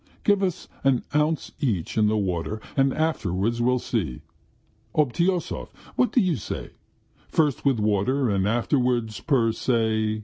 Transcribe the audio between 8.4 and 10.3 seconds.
afterwards per se.